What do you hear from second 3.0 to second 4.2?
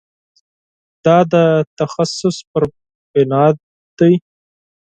بنا ده.